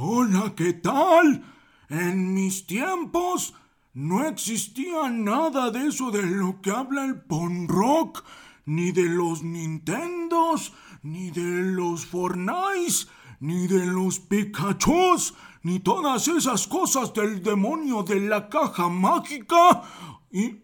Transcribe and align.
Hola, 0.00 0.54
¿qué 0.54 0.74
tal? 0.74 1.42
En 1.88 2.32
mis 2.32 2.68
tiempos 2.68 3.52
no 3.94 4.24
existía 4.28 5.10
nada 5.10 5.72
de 5.72 5.88
eso 5.88 6.12
de 6.12 6.22
lo 6.22 6.62
que 6.62 6.70
habla 6.70 7.04
el 7.04 7.20
Rock, 7.66 8.22
ni 8.64 8.92
de 8.92 9.08
los 9.08 9.42
Nintendos, 9.42 10.72
ni 11.02 11.32
de 11.32 11.72
los 11.72 12.06
Fortnite, 12.06 13.10
ni 13.40 13.66
de 13.66 13.86
los 13.86 14.20
Pikachus, 14.20 15.34
ni 15.64 15.80
todas 15.80 16.28
esas 16.28 16.68
cosas 16.68 17.12
del 17.12 17.42
demonio 17.42 18.04
de 18.04 18.20
la 18.20 18.48
caja 18.48 18.88
mágica. 18.88 19.82
Y 20.30 20.44
eh, 20.44 20.62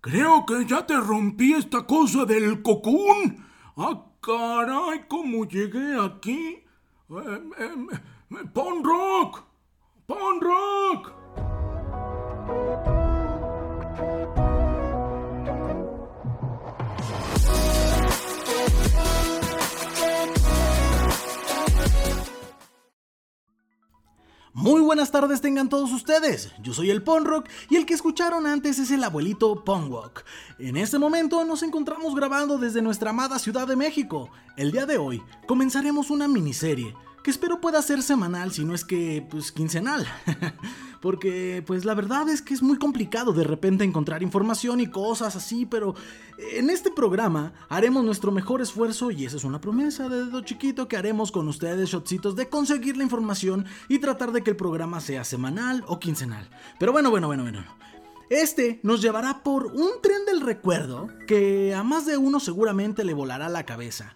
creo 0.00 0.46
que 0.46 0.64
ya 0.64 0.86
te 0.86 0.96
rompí 0.96 1.54
esta 1.54 1.84
cosa 1.84 2.24
del 2.24 2.62
cocún. 2.62 3.44
Ah, 3.76 4.00
caray, 4.20 5.08
¿cómo 5.08 5.44
llegué 5.44 5.98
aquí? 6.00 6.62
Eh, 7.10 7.42
eh, 7.58 8.00
¡Pon 8.34 8.82
rock! 8.82 9.44
¡Pon 10.06 10.40
rock! 10.40 11.12
Muy 24.52 24.80
buenas 24.80 25.12
tardes 25.12 25.40
tengan 25.40 25.68
todos 25.68 25.92
ustedes, 25.92 26.52
yo 26.60 26.72
soy 26.72 26.90
el 26.90 27.02
Ponrock 27.02 27.48
y 27.70 27.76
el 27.76 27.86
que 27.86 27.94
escucharon 27.94 28.46
antes 28.46 28.78
es 28.78 28.90
el 28.90 29.04
abuelito 29.04 29.64
Ponwalk. 29.64 30.24
En 30.58 30.76
este 30.76 30.98
momento 30.98 31.44
nos 31.44 31.62
encontramos 31.62 32.14
grabando 32.14 32.58
desde 32.58 32.82
nuestra 32.82 33.10
amada 33.10 33.38
Ciudad 33.38 33.68
de 33.68 33.76
México. 33.76 34.30
El 34.56 34.72
día 34.72 34.86
de 34.86 34.96
hoy 34.96 35.22
comenzaremos 35.46 36.10
una 36.10 36.28
miniserie 36.28 36.94
que 37.24 37.30
espero 37.30 37.58
pueda 37.58 37.80
ser 37.80 38.02
semanal, 38.02 38.52
si 38.52 38.66
no 38.66 38.74
es 38.74 38.84
que, 38.84 39.26
pues, 39.30 39.50
quincenal. 39.50 40.06
Porque, 41.00 41.64
pues, 41.66 41.86
la 41.86 41.94
verdad 41.94 42.28
es 42.28 42.42
que 42.42 42.52
es 42.52 42.62
muy 42.62 42.76
complicado 42.76 43.32
de 43.32 43.44
repente 43.44 43.82
encontrar 43.82 44.22
información 44.22 44.78
y 44.78 44.88
cosas 44.88 45.34
así, 45.34 45.64
pero 45.64 45.94
en 46.52 46.68
este 46.68 46.90
programa 46.90 47.54
haremos 47.70 48.04
nuestro 48.04 48.30
mejor 48.30 48.60
esfuerzo, 48.60 49.10
y 49.10 49.24
esa 49.24 49.38
es 49.38 49.44
una 49.44 49.60
promesa 49.60 50.08
de 50.10 50.26
dedo 50.26 50.42
chiquito 50.42 50.86
que 50.86 50.98
haremos 50.98 51.32
con 51.32 51.48
ustedes, 51.48 51.88
shotcitos, 51.88 52.36
de 52.36 52.50
conseguir 52.50 52.98
la 52.98 53.04
información 53.04 53.64
y 53.88 54.00
tratar 54.00 54.30
de 54.30 54.42
que 54.42 54.50
el 54.50 54.56
programa 54.56 55.00
sea 55.00 55.24
semanal 55.24 55.82
o 55.86 55.98
quincenal. 55.98 56.50
Pero 56.78 56.92
bueno, 56.92 57.10
bueno, 57.10 57.26
bueno, 57.26 57.42
bueno. 57.44 57.64
Este 58.28 58.80
nos 58.82 59.00
llevará 59.00 59.42
por 59.42 59.66
un 59.66 59.88
tren 60.02 60.26
del 60.26 60.42
recuerdo 60.42 61.08
que 61.26 61.74
a 61.74 61.82
más 61.82 62.04
de 62.04 62.18
uno 62.18 62.38
seguramente 62.38 63.02
le 63.02 63.14
volará 63.14 63.48
la 63.48 63.64
cabeza. 63.64 64.14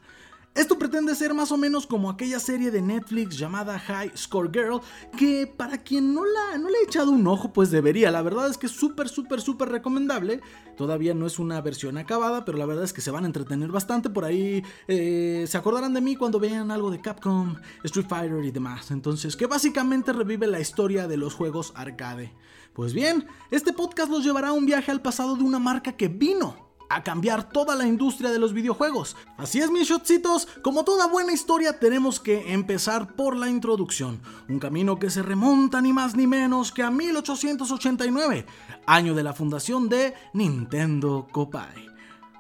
Esto 0.54 0.77
pretende 0.77 1.14
ser 1.14 1.34
más 1.34 1.52
o 1.52 1.56
menos 1.56 1.86
como 1.86 2.10
aquella 2.10 2.41
serie 2.41 2.72
de 2.72 2.82
Netflix 2.82 3.38
llamada 3.38 3.78
High 3.78 4.12
Score 4.16 4.50
Girl, 4.52 4.80
que 5.16 5.46
para 5.46 5.78
quien 5.78 6.12
no 6.12 6.24
la 6.24 6.58
no 6.58 6.68
le 6.68 6.78
ha 6.78 6.82
echado 6.82 7.12
un 7.12 7.27
ojo, 7.28 7.52
pues 7.52 7.70
debería. 7.70 8.10
La 8.10 8.22
verdad 8.22 8.50
es 8.50 8.58
que 8.58 8.66
es 8.66 8.72
súper, 8.72 9.08
súper, 9.08 9.40
súper 9.40 9.68
recomendable. 9.68 10.40
Todavía 10.77 11.14
no 11.14 11.27
es 11.27 11.38
una 11.38 11.60
versión 11.60 11.96
acabada, 11.96 12.44
pero 12.44 12.58
la 12.58 12.66
verdad 12.66 12.84
es 12.84 12.92
que 12.92 13.00
se 13.00 13.10
van 13.10 13.24
a 13.24 13.28
entretener 13.28 13.70
bastante. 13.70 14.10
Por 14.10 14.24
ahí 14.24 14.64
eh, 14.88 15.44
se 15.46 15.56
acordarán 15.56 15.94
de 15.94 16.00
mí 16.00 16.16
cuando 16.16 16.40
vean 16.40 16.70
algo 16.70 16.90
de 16.90 17.00
Capcom, 17.00 17.56
Street 17.84 18.06
Fighter 18.08 18.44
y 18.44 18.50
demás. 18.50 18.90
Entonces, 18.90 19.36
que 19.36 19.46
básicamente 19.46 20.12
revive 20.12 20.46
la 20.46 20.60
historia 20.60 21.06
de 21.06 21.16
los 21.16 21.34
juegos 21.34 21.72
arcade. 21.77 22.33
Pues 22.72 22.94
bien, 22.94 23.27
este 23.50 23.72
podcast 23.72 24.10
los 24.10 24.24
llevará 24.24 24.48
a 24.48 24.52
un 24.52 24.66
viaje 24.66 24.90
al 24.90 25.02
pasado 25.02 25.36
de 25.36 25.44
una 25.44 25.58
marca 25.58 25.96
que 25.96 26.08
vino 26.08 26.67
a 26.89 27.03
cambiar 27.03 27.48
toda 27.48 27.77
la 27.77 27.86
industria 27.86 28.31
de 28.31 28.39
los 28.39 28.53
videojuegos. 28.53 29.17
Así 29.36 29.61
es, 29.61 29.70
mis 29.70 29.89
shotcitos, 29.89 30.48
como 30.62 30.84
toda 30.84 31.06
buena 31.06 31.33
historia 31.33 31.78
tenemos 31.78 32.20
que 32.20 32.53
empezar 32.53 33.14
por 33.14 33.36
la 33.36 33.48
introducción, 33.48 34.20
un 34.48 34.58
camino 34.58 34.98
que 34.98 35.11
se 35.11 35.22
remonta 35.22 35.80
ni 35.80 35.92
más 35.92 36.17
ni 36.17 36.27
menos 36.27 36.72
que 36.72 36.83
a 36.83 36.91
1889, 36.91 38.47
año 38.86 39.14
de 39.14 39.22
la 39.22 39.34
fundación 39.34 39.89
de 39.89 40.14
Nintendo 40.33 41.28
Copai. 41.30 41.89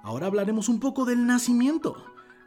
Ahora 0.02 0.26
hablaremos 0.26 0.68
un 0.68 0.80
poco 0.80 1.04
del 1.04 1.26
nacimiento. 1.26 2.04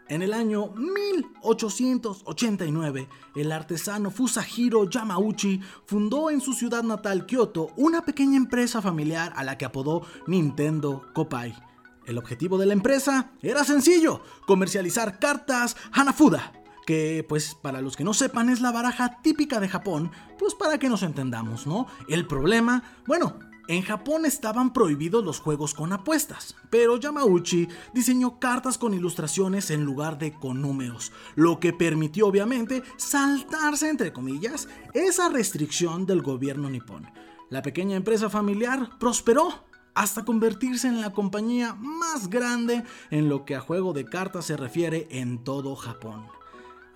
En 0.08 0.22
el 0.22 0.34
año 0.34 0.74
1889, 0.76 3.08
el 3.36 3.52
artesano 3.52 4.12
Fusahiro 4.12 4.90
Yamauchi 4.90 5.62
fundó 5.86 6.30
en 6.30 6.42
su 6.42 6.54
ciudad 6.54 6.84
natal 6.84 7.26
Kyoto 7.26 7.72
una 7.78 8.04
pequeña 8.04 8.36
empresa 8.36 8.82
familiar 8.82 9.32
a 9.38 9.46
la 9.46 9.58
que 9.58 9.64
apodó 9.64 10.02
Nintendo 10.28 11.06
Copai. 11.14 11.71
El 12.12 12.18
objetivo 12.18 12.58
de 12.58 12.66
la 12.66 12.74
empresa 12.74 13.32
era 13.42 13.64
sencillo, 13.64 14.22
comercializar 14.46 15.18
cartas 15.18 15.78
Hanafuda, 15.94 16.52
que 16.86 17.26
pues 17.28 17.56
para 17.56 17.80
los 17.80 17.96
que 17.96 18.04
no 18.04 18.14
sepan 18.14 18.50
es 18.50 18.60
la 18.60 18.74
baraja 18.74 19.22
típica 19.22 19.62
de 19.62 19.70
Japón, 19.70 20.12
pues 20.38 20.54
para 20.54 20.78
que 20.78 20.90
nos 20.90 21.04
entendamos, 21.04 21.66
¿no? 21.66 21.88
El 22.10 22.28
problema, 22.28 22.84
bueno, 23.08 23.40
en 23.70 23.82
Japón 23.82 24.26
estaban 24.26 24.74
prohibidos 24.74 25.24
los 25.24 25.40
juegos 25.40 25.74
con 25.74 25.94
apuestas, 25.94 26.58
pero 26.70 26.98
Yamauchi 26.98 27.70
diseñó 27.94 28.40
cartas 28.40 28.78
con 28.78 28.94
ilustraciones 28.94 29.72
en 29.72 29.86
lugar 29.86 30.18
de 30.18 30.34
con 30.34 30.62
números, 30.62 31.14
lo 31.36 31.62
que 31.62 31.72
permitió 31.72 32.28
obviamente 32.28 32.84
saltarse, 32.98 33.88
entre 33.88 34.12
comillas, 34.12 34.68
esa 34.94 35.30
restricción 35.30 36.06
del 36.06 36.22
gobierno 36.22 36.70
nipón. 36.70 37.10
La 37.50 37.62
pequeña 37.62 37.96
empresa 37.96 38.30
familiar 38.30 39.00
prosperó 39.00 39.71
hasta 39.94 40.26
convertirse 40.26 40.88
en 40.88 41.02
la 41.02 41.12
compañía 41.14 41.74
más 41.76 42.30
grande 42.30 42.84
en 43.10 43.30
lo 43.30 43.46
que 43.46 43.56
a 43.56 43.62
juego 43.62 43.94
de 43.94 44.06
cartas 44.06 44.46
se 44.46 44.58
refiere 44.58 45.08
en 45.12 45.44
todo 45.44 45.76
Japón. 45.76 46.26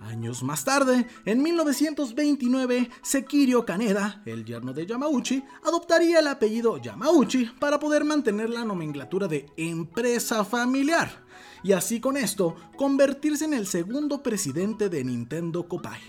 Años 0.00 0.42
más 0.42 0.64
tarde, 0.64 1.06
en 1.24 1.42
1929, 1.42 2.90
Sekirio 3.02 3.64
Kaneda, 3.64 4.22
el 4.26 4.44
yerno 4.44 4.74
de 4.74 4.86
Yamauchi, 4.86 5.42
adoptaría 5.64 6.18
el 6.18 6.28
apellido 6.28 6.76
Yamauchi 6.76 7.46
para 7.58 7.78
poder 7.80 8.04
mantener 8.04 8.50
la 8.50 8.64
nomenclatura 8.64 9.26
de 9.26 9.46
empresa 9.56 10.44
familiar 10.44 11.24
y 11.62 11.72
así 11.72 11.98
con 11.98 12.16
esto 12.16 12.56
convertirse 12.76 13.46
en 13.46 13.54
el 13.54 13.66
segundo 13.66 14.22
presidente 14.22 14.88
de 14.88 15.02
Nintendo 15.02 15.66
Kopai. 15.66 16.00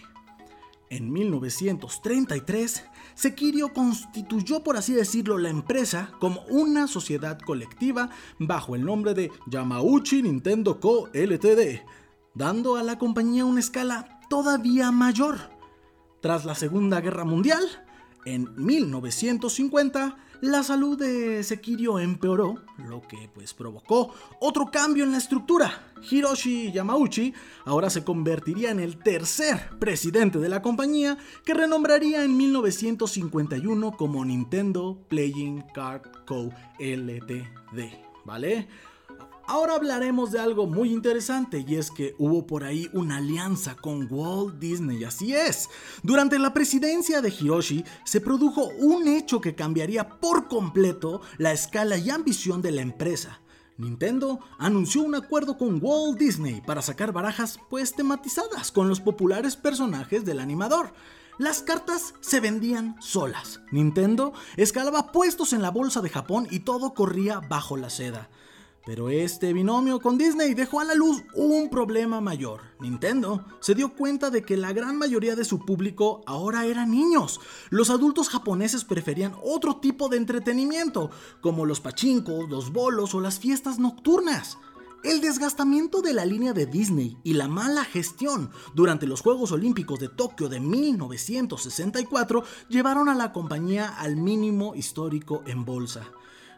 En 0.89 1.11
1933, 1.11 2.85
Sekirio 3.13 3.73
constituyó, 3.73 4.63
por 4.63 4.77
así 4.77 4.93
decirlo, 4.93 5.37
la 5.37 5.49
empresa 5.49 6.11
como 6.19 6.41
una 6.49 6.87
sociedad 6.87 7.39
colectiva 7.39 8.09
bajo 8.39 8.75
el 8.75 8.85
nombre 8.85 9.13
de 9.13 9.31
Yamauchi 9.47 10.21
Nintendo 10.21 10.79
Co. 10.79 11.09
Ltd., 11.13 11.81
dando 12.35 12.77
a 12.77 12.83
la 12.83 12.97
compañía 12.97 13.43
una 13.43 13.59
escala 13.59 14.19
todavía 14.29 14.91
mayor. 14.91 15.37
Tras 16.21 16.45
la 16.45 16.55
Segunda 16.55 17.01
Guerra 17.01 17.25
Mundial, 17.25 17.63
en 18.33 18.53
1950, 18.57 20.17
la 20.41 20.61
salud 20.61 20.99
de 20.99 21.43
Sekirio 21.43 21.97
empeoró, 21.97 22.55
lo 22.77 23.01
que 23.01 23.29
pues 23.33 23.53
provocó 23.53 24.13
otro 24.41 24.69
cambio 24.69 25.05
en 25.05 25.13
la 25.13 25.17
estructura. 25.17 25.93
Hiroshi 26.11 26.71
Yamauchi 26.73 27.33
ahora 27.65 27.89
se 27.89 28.03
convertiría 28.03 28.71
en 28.71 28.81
el 28.81 28.97
tercer 28.97 29.69
presidente 29.79 30.39
de 30.39 30.49
la 30.49 30.61
compañía 30.61 31.17
que 31.45 31.53
renombraría 31.53 32.23
en 32.23 32.35
1951 32.35 33.93
como 33.93 34.25
Nintendo 34.25 34.99
Playing 35.07 35.63
Card 35.73 36.25
Co. 36.25 36.51
Ltd. 36.79 38.07
¿Vale? 38.25 38.67
Ahora 39.49 39.75
hablaremos 39.75 40.33
de 40.33 40.41
algo 40.41 40.67
muy 40.67 40.91
interesante 40.91 41.63
y 41.65 41.75
es 41.75 41.89
que 41.89 42.15
hubo 42.17 42.45
por 42.45 42.65
ahí 42.65 42.89
una 42.91 43.17
alianza 43.17 43.77
con 43.77 44.05
Walt 44.11 44.59
Disney, 44.59 45.05
así 45.05 45.33
es. 45.33 45.69
Durante 46.03 46.37
la 46.37 46.53
presidencia 46.53 47.21
de 47.21 47.29
Hiroshi 47.29 47.85
se 48.03 48.19
produjo 48.19 48.67
un 48.77 49.07
hecho 49.07 49.39
que 49.39 49.55
cambiaría 49.55 50.19
por 50.19 50.49
completo 50.49 51.21
la 51.37 51.53
escala 51.53 51.95
y 51.97 52.09
ambición 52.09 52.61
de 52.61 52.71
la 52.71 52.81
empresa. 52.81 53.39
Nintendo 53.77 54.41
anunció 54.59 55.01
un 55.03 55.15
acuerdo 55.15 55.57
con 55.57 55.79
Walt 55.81 56.19
Disney 56.19 56.59
para 56.59 56.81
sacar 56.81 57.13
barajas 57.13 57.57
pues 57.69 57.95
tematizadas 57.95 58.73
con 58.73 58.89
los 58.89 58.99
populares 58.99 59.55
personajes 59.55 60.25
del 60.25 60.41
animador. 60.41 60.91
Las 61.37 61.61
cartas 61.61 62.15
se 62.19 62.41
vendían 62.41 63.01
solas. 63.01 63.61
Nintendo 63.71 64.33
escalaba 64.57 65.13
puestos 65.13 65.53
en 65.53 65.61
la 65.61 65.71
bolsa 65.71 66.01
de 66.01 66.09
Japón 66.09 66.50
y 66.51 66.59
todo 66.59 66.93
corría 66.93 67.39
bajo 67.39 67.77
la 67.77 67.89
seda. 67.89 68.29
Pero 68.88 69.10
este 69.10 69.51
binomio 69.51 70.00
con 70.00 70.18
Disney 70.18 70.54
dejó 70.54 70.80
a 70.80 70.86
la 70.86 70.95
luz 70.95 71.22
un 71.34 71.69
problema 71.69 72.22
mayor. 72.22 72.62
Nintendo 72.80 73.44
se 73.60 73.75
dio 73.75 73.94
cuenta 73.94 74.30
de 74.30 74.44
que 74.44 74.56
la 74.56 74.72
gran 74.72 74.98
mayoría 74.98 75.36
de 75.36 75.44
su 75.44 75.60
público 75.60 76.22
ahora 76.25 76.66
eran 76.66 76.92
niños. 76.92 77.42
Los 77.69 77.89
adultos 77.89 78.30
japoneses 78.30 78.86
preferían 78.86 79.36
otro 79.44 79.81
tipo 79.81 80.07
de 80.07 80.16
entretenimiento, 80.16 81.12
como 81.42 81.66
los 81.66 81.81
pachincos, 81.81 82.50
los 82.50 82.72
bolos 82.72 83.13
o 83.13 83.19
las 83.19 83.39
fiestas 83.39 83.78
nocturnas. 83.78 84.57
El 85.04 85.19
desgastamiento 85.19 86.01
de 86.01 86.13
la 86.13 86.24
línea 86.24 86.54
de 86.54 86.66
Disney 86.66 87.18
y 87.25 87.34
la 87.34 87.50
mala 87.50 87.84
gestión 87.84 88.51
durante 88.74 89.06
los 89.06 89.19
Juegos 89.19 89.51
Olímpicos 89.51 90.00
de 90.00 90.07
Tokio 90.07 90.48
de 90.48 90.62
1964 90.62 92.42
llevaron 92.69 93.10
a 93.10 93.16
la 93.16 93.34
compañía 93.34 93.89
al 94.00 94.16
mínimo 94.16 94.75
histórico 94.75 95.44
en 95.45 95.66
bolsa. 95.66 96.07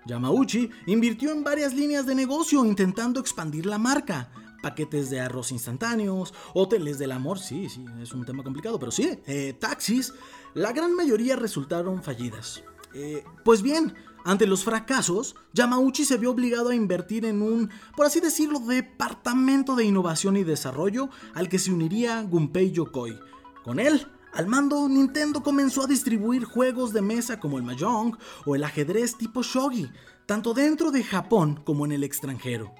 Yamauchi 0.06 0.70
invirtió 0.86 1.32
en 1.32 1.44
varias 1.44 1.74
líneas 1.74 2.06
de 2.06 2.16
negocio 2.16 2.66
intentando 2.66 3.20
expandir 3.20 3.66
la 3.66 3.78
marca, 3.78 4.32
paquetes 4.62 5.10
de 5.10 5.20
arroz 5.20 5.52
instantáneos, 5.52 6.34
hoteles 6.54 7.00
del 7.00 7.12
amor, 7.12 7.40
sí, 7.40 7.70
sí, 7.70 7.86
es 8.02 8.14
un 8.14 8.26
tema 8.26 8.44
complicado, 8.44 8.80
pero 8.80 8.92
sí, 8.92 9.20
eh, 9.26 9.54
taxis, 9.60 10.14
la 10.54 10.72
gran 10.72 10.96
mayoría 10.96 11.36
resultaron 11.36 12.04
fallidas. 12.04 12.64
Eh, 12.94 13.24
pues 13.46 13.62
bien, 13.62 13.94
ante 14.26 14.48
los 14.48 14.64
fracasos, 14.64 15.36
Yamauchi 15.54 16.06
se 16.06 16.18
vio 16.18 16.32
obligado 16.32 16.70
a 16.70 16.76
invertir 16.76 17.26
en 17.26 17.42
un, 17.42 17.70
por 17.96 18.06
así 18.06 18.20
decirlo, 18.20 18.60
departamento 18.60 19.76
de 19.76 19.86
innovación 19.86 20.38
y 20.38 20.44
desarrollo 20.44 21.10
al 21.34 21.50
que 21.50 21.60
se 21.60 21.72
uniría 21.72 22.22
Gunpei 22.24 22.72
Yokoi. 22.72 23.20
Con 23.64 23.80
él, 23.80 24.08
al 24.34 24.48
mando, 24.48 24.88
Nintendo 24.88 25.42
comenzó 25.42 25.84
a 25.84 25.88
distribuir 25.88 26.44
juegos 26.44 26.94
de 26.94 27.02
mesa 27.02 27.40
como 27.40 27.58
el 27.58 27.64
Mahjong 27.64 28.18
o 28.46 28.56
el 28.56 28.64
ajedrez 28.64 29.18
tipo 29.18 29.42
shogi, 29.42 29.90
tanto 30.26 30.54
dentro 30.54 30.92
de 30.92 31.04
Japón 31.04 31.62
como 31.66 31.86
en 31.86 31.92
el 31.92 32.04
extranjero. 32.04 32.74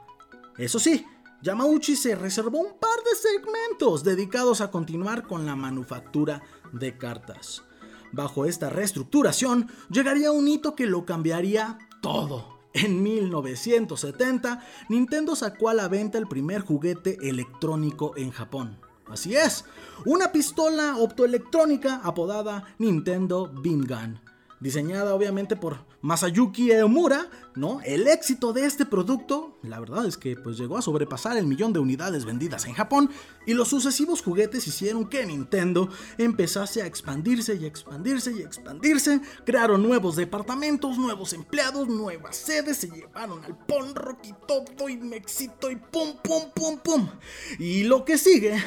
Eso 0.58 0.78
sí, 0.80 1.06
Yamauchi 1.42 1.96
se 1.96 2.16
reservó 2.16 2.60
un 2.60 2.78
par 2.80 3.00
de 3.04 3.16
segmentos 3.16 4.04
dedicados 4.04 4.62
a 4.62 4.70
continuar 4.70 5.26
con 5.26 5.46
la 5.46 5.56
manufactura 5.56 6.44
de 6.72 6.98
cartas. 6.98 7.64
Bajo 8.12 8.46
esta 8.46 8.70
reestructuración 8.70 9.70
llegaría 9.90 10.32
un 10.32 10.48
hito 10.48 10.76
que 10.76 10.86
lo 10.86 11.06
cambiaría 11.06 11.78
todo. 12.02 12.60
En 12.74 13.02
1970, 13.02 14.64
Nintendo 14.90 15.36
sacó 15.36 15.70
a 15.70 15.74
la 15.74 15.88
venta 15.88 16.18
el 16.18 16.28
primer 16.28 16.62
juguete 16.62 17.18
electrónico 17.28 18.16
en 18.16 18.32
Japón. 18.32 18.80
Así 19.10 19.36
es, 19.36 19.66
una 20.06 20.32
pistola 20.32 20.98
optoelectrónica 20.98 22.02
apodada 22.04 22.76
Nintendo 22.78 23.52
Beam 23.52 23.86
Gun 23.88 24.20
diseñada 24.60 25.14
obviamente 25.14 25.56
por 25.56 25.86
Masayuki 26.02 26.72
Eomura, 26.72 27.30
¿no? 27.56 27.82
El 27.82 28.08
éxito 28.08 28.54
de 28.54 28.66
este 28.66 28.86
producto, 28.86 29.58
la 29.64 29.80
verdad 29.80 30.06
es 30.06 30.18
que 30.18 30.36
pues 30.36 30.58
llegó 30.58 30.78
a 30.78 30.82
sobrepasar 30.82 31.38
el 31.38 31.46
millón 31.46 31.74
de 31.74 31.80
unidades 31.80 32.26
vendidas 32.26 32.66
en 32.66 32.74
Japón 32.74 33.10
y 33.46 33.54
los 33.54 33.68
sucesivos 33.68 34.22
juguetes 34.22 34.68
hicieron 34.68 35.10
que 35.10 35.26
Nintendo 35.26 35.90
empezase 36.18 36.82
a 36.82 36.86
expandirse 36.86 37.56
y 37.56 37.66
expandirse 37.66 38.32
y 38.32 38.42
expandirse, 38.42 39.22
crearon 39.46 39.84
nuevos 39.84 40.16
departamentos, 40.16 40.98
nuevos 40.98 41.34
empleados, 41.34 41.88
nuevas 41.88 42.36
sedes, 42.36 42.78
se 42.78 42.90
llevaron 42.90 43.44
al 43.44 43.58
Pon 43.66 43.94
Rock 43.96 44.20
y 44.26 44.34
todo 44.48 44.90
y 44.90 44.98
Mexito 44.98 45.70
y 45.72 45.76
pum 45.76 46.16
pum 46.24 46.52
pum 46.54 46.80
pum. 46.80 47.10
Y 47.58 47.84
lo 47.84 48.06
que 48.06 48.18
sigue, 48.18 48.64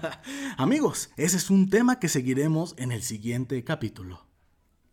amigos, 0.58 1.10
ese 1.16 1.36
es 1.36 1.50
un 1.50 1.70
tema 1.70 1.98
que 1.98 2.08
seguiremos 2.08 2.74
en 2.76 2.92
el 2.92 3.02
siguiente 3.02 3.64
capítulo. 3.64 4.33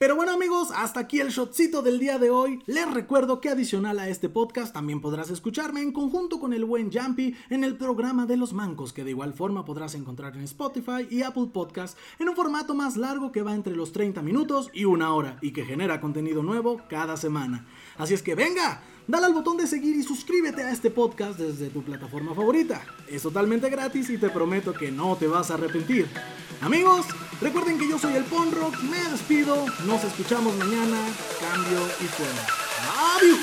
Pero 0.01 0.15
bueno 0.15 0.31
amigos, 0.31 0.69
hasta 0.75 0.99
aquí 0.99 1.19
el 1.19 1.29
shotcito 1.29 1.83
del 1.83 1.99
día 1.99 2.17
de 2.17 2.31
hoy. 2.31 2.63
Les 2.65 2.91
recuerdo 2.91 3.39
que 3.39 3.49
adicional 3.49 3.99
a 3.99 4.09
este 4.09 4.29
podcast 4.29 4.73
también 4.73 4.99
podrás 4.99 5.29
escucharme 5.29 5.83
en 5.83 5.91
conjunto 5.91 6.39
con 6.39 6.53
el 6.53 6.65
buen 6.65 6.91
Jumpy 6.91 7.35
en 7.51 7.63
el 7.63 7.77
programa 7.77 8.25
de 8.25 8.35
los 8.35 8.51
mancos, 8.51 8.93
que 8.93 9.03
de 9.03 9.11
igual 9.11 9.33
forma 9.35 9.63
podrás 9.63 9.93
encontrar 9.93 10.35
en 10.35 10.41
Spotify 10.41 11.07
y 11.07 11.21
Apple 11.21 11.49
Podcast 11.53 11.99
en 12.17 12.29
un 12.29 12.35
formato 12.35 12.73
más 12.73 12.97
largo 12.97 13.31
que 13.31 13.43
va 13.43 13.53
entre 13.53 13.75
los 13.75 13.91
30 13.91 14.23
minutos 14.23 14.71
y 14.73 14.85
una 14.85 15.13
hora 15.13 15.37
y 15.39 15.53
que 15.53 15.65
genera 15.65 16.01
contenido 16.01 16.41
nuevo 16.41 16.81
cada 16.89 17.15
semana. 17.15 17.67
Así 17.95 18.15
es 18.15 18.23
que 18.23 18.33
venga, 18.33 18.81
dale 19.11 19.25
al 19.25 19.33
botón 19.33 19.57
de 19.57 19.67
seguir 19.67 19.97
y 19.97 20.03
suscríbete 20.03 20.63
a 20.63 20.71
este 20.71 20.89
podcast 20.89 21.37
desde 21.37 21.69
tu 21.69 21.83
plataforma 21.83 22.33
favorita. 22.33 22.81
Es 23.09 23.23
totalmente 23.23 23.69
gratis 23.69 24.09
y 24.09 24.17
te 24.17 24.29
prometo 24.29 24.71
que 24.73 24.89
no 24.89 25.17
te 25.17 25.27
vas 25.27 25.51
a 25.51 25.55
arrepentir. 25.55 26.07
Amigos, 26.61 27.05
recuerden 27.41 27.77
que 27.77 27.89
yo 27.89 27.99
soy 27.99 28.13
el 28.13 28.23
Ponrock, 28.23 28.81
me 28.83 29.03
despido, 29.09 29.65
nos 29.85 30.03
escuchamos 30.05 30.55
mañana, 30.55 30.97
cambio 31.41 31.79
y 31.99 32.05
fuera. 32.05 32.47
¡Adiós! 33.17 33.39